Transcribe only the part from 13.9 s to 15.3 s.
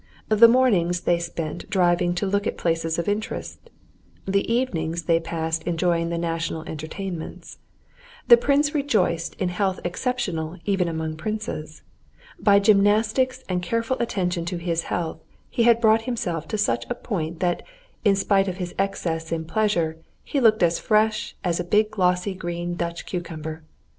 attention to his health